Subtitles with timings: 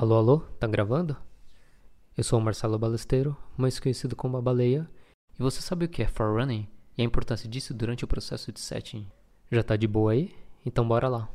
[0.00, 1.16] Alô, alô, tá gravando?
[2.16, 4.88] Eu sou o Marcelo Balesteiro, mais conhecido como a Baleia,
[5.36, 8.60] e você sabe o que é forerunning e a importância disso durante o processo de
[8.60, 9.08] setting?
[9.50, 10.32] Já tá de boa aí?
[10.64, 11.28] Então bora lá.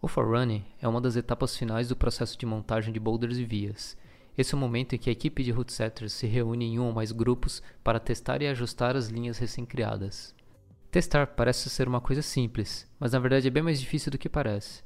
[0.00, 3.96] O forerunning é uma das etapas finais do processo de montagem de boulders e vias.
[4.36, 6.86] Esse é o momento em que a equipe de root setters se reúne em um
[6.86, 10.34] ou mais grupos para testar e ajustar as linhas recém-criadas.
[10.90, 14.28] Testar parece ser uma coisa simples, mas na verdade é bem mais difícil do que
[14.28, 14.82] parece.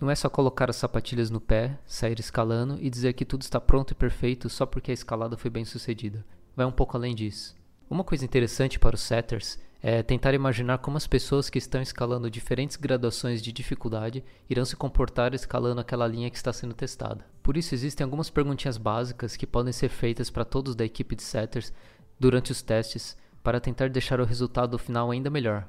[0.00, 3.60] Não é só colocar as sapatilhas no pé, sair escalando e dizer que tudo está
[3.60, 6.24] pronto e perfeito só porque a escalada foi bem sucedida.
[6.56, 7.54] Vai um pouco além disso.
[7.88, 12.30] Uma coisa interessante para os setters é tentar imaginar como as pessoas que estão escalando
[12.30, 17.24] diferentes graduações de dificuldade irão se comportar escalando aquela linha que está sendo testada.
[17.42, 21.22] Por isso existem algumas perguntinhas básicas que podem ser feitas para todos da equipe de
[21.22, 21.70] setters
[22.18, 25.68] durante os testes para tentar deixar o resultado final ainda melhor.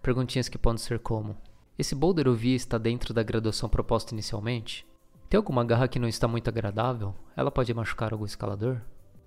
[0.00, 1.36] Perguntinhas que podem ser como:
[1.78, 4.86] Esse boulder ou via está dentro da graduação proposta inicialmente?
[5.28, 7.14] Tem alguma garra que não está muito agradável?
[7.36, 8.80] Ela pode machucar algum escalador?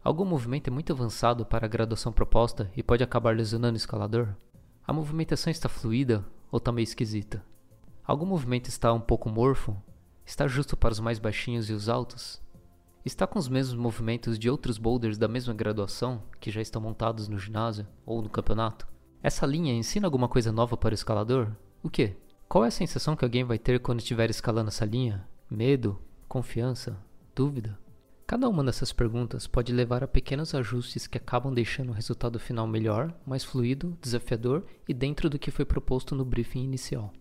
[0.03, 4.30] Algum movimento é muito avançado para a graduação proposta e pode acabar lesionando o escalador?
[4.88, 7.45] A movimentação está fluida ou está meio esquisita?
[8.03, 9.77] Algum movimento está um pouco morfo?
[10.25, 12.42] Está justo para os mais baixinhos e os altos?
[13.05, 17.27] Está com os mesmos movimentos de outros boulders da mesma graduação, que já estão montados
[17.27, 18.88] no ginásio ou no campeonato?
[19.22, 21.52] Essa linha ensina alguma coisa nova para o escalador?
[21.83, 22.17] O que?
[22.50, 25.23] Qual é a sensação que alguém vai ter quando estiver escalando essa linha?
[25.47, 26.00] Medo?
[26.28, 26.97] Confiança?
[27.36, 27.78] Dúvida?
[28.25, 32.66] Cada uma dessas perguntas pode levar a pequenos ajustes que acabam deixando o resultado final
[32.66, 37.14] melhor, mais fluido, desafiador e dentro do que foi proposto no briefing inicial.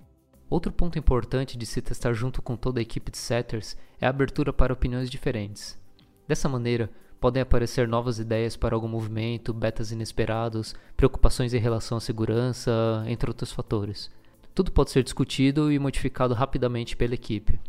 [0.49, 4.09] Outro ponto importante de se testar junto com toda a equipe de setters é a
[4.09, 5.79] abertura para opiniões diferentes.
[6.27, 6.91] Dessa maneira,
[7.21, 13.29] podem aparecer novas ideias para algum movimento, betas inesperados, preocupações em relação à segurança, entre
[13.29, 14.11] outros fatores.
[14.59, 17.61] Tudo pode ser discutido e modificado rapidamente pela equipe.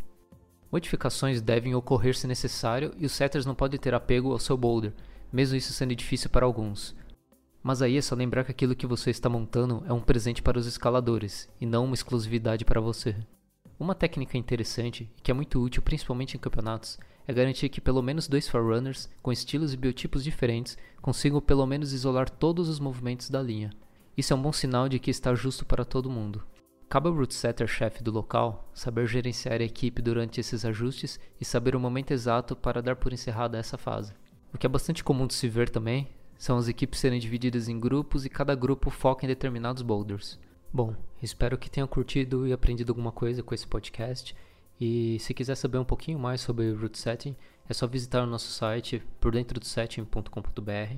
[0.72, 4.92] Modificações devem ocorrer se necessário e os setters não podem ter apego ao seu boulder,
[5.32, 6.96] mesmo isso sendo difícil para alguns.
[7.62, 10.58] Mas aí é só lembrar que aquilo que você está montando é um presente para
[10.58, 13.14] os escaladores e não uma exclusividade para você.
[13.78, 18.02] Uma técnica interessante e que é muito útil principalmente em campeonatos é garantir que pelo
[18.02, 23.30] menos dois forerunners com estilos e biotipos diferentes consigam pelo menos isolar todos os movimentos
[23.30, 23.70] da linha.
[24.16, 26.42] Isso é um bom sinal de que está justo para todo mundo.
[26.90, 31.44] Cabe ao root setter chefe do local saber gerenciar a equipe durante esses ajustes e
[31.44, 34.12] saber o momento exato para dar por encerrada essa fase.
[34.52, 37.78] O que é bastante comum de se ver também são as equipes serem divididas em
[37.78, 40.36] grupos e cada grupo foca em determinados boulders.
[40.72, 44.34] Bom, espero que tenham curtido e aprendido alguma coisa com esse podcast.
[44.80, 47.36] E se quiser saber um pouquinho mais sobre Root Setting,
[47.68, 50.96] é só visitar o nosso site por dentro do setting.com.br.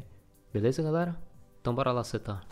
[0.50, 1.20] Beleza, galera?
[1.60, 2.46] Então bora lá setar.